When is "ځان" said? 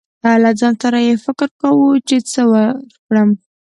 0.59-0.73